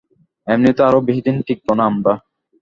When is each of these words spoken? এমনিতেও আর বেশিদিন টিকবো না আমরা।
এমনিতেও 0.47 0.87
আর 0.87 0.95
বেশিদিন 1.07 1.35
টিকবো 1.47 1.71
না 1.77 1.83
আমরা। 1.91 2.13